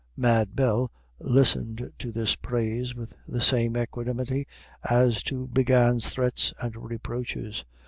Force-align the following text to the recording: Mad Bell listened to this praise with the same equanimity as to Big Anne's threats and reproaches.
Mad 0.17 0.55
Bell 0.55 0.89
listened 1.19 1.91
to 1.99 2.11
this 2.11 2.35
praise 2.35 2.95
with 2.95 3.15
the 3.27 3.39
same 3.39 3.77
equanimity 3.77 4.47
as 4.89 5.21
to 5.21 5.45
Big 5.49 5.69
Anne's 5.69 6.09
threats 6.09 6.55
and 6.59 6.75
reproaches. 6.89 7.65